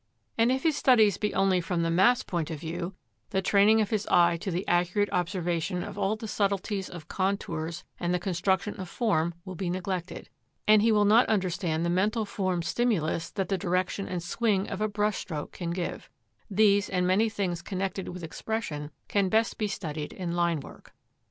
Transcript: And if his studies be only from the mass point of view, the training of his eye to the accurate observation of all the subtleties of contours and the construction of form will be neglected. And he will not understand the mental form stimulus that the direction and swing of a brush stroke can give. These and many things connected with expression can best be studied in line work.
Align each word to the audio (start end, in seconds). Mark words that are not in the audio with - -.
And 0.35 0.51
if 0.51 0.63
his 0.63 0.75
studies 0.75 1.17
be 1.19 1.31
only 1.35 1.61
from 1.61 1.83
the 1.83 1.91
mass 1.91 2.23
point 2.23 2.49
of 2.49 2.59
view, 2.59 2.95
the 3.29 3.39
training 3.43 3.81
of 3.81 3.91
his 3.91 4.07
eye 4.07 4.35
to 4.37 4.49
the 4.49 4.67
accurate 4.67 5.11
observation 5.13 5.83
of 5.83 5.95
all 5.95 6.15
the 6.15 6.27
subtleties 6.27 6.89
of 6.89 7.07
contours 7.07 7.83
and 7.99 8.11
the 8.11 8.17
construction 8.17 8.73
of 8.79 8.89
form 8.89 9.35
will 9.45 9.53
be 9.53 9.69
neglected. 9.69 10.27
And 10.67 10.81
he 10.81 10.91
will 10.91 11.05
not 11.05 11.27
understand 11.29 11.85
the 11.85 11.91
mental 11.91 12.25
form 12.25 12.63
stimulus 12.63 13.29
that 13.29 13.49
the 13.49 13.59
direction 13.59 14.07
and 14.07 14.23
swing 14.23 14.67
of 14.69 14.81
a 14.81 14.87
brush 14.87 15.17
stroke 15.19 15.51
can 15.51 15.69
give. 15.69 16.09
These 16.49 16.89
and 16.89 17.05
many 17.05 17.29
things 17.29 17.61
connected 17.61 18.09
with 18.09 18.23
expression 18.23 18.89
can 19.07 19.29
best 19.29 19.59
be 19.59 19.67
studied 19.67 20.13
in 20.13 20.31
line 20.35 20.61
work. 20.61 20.95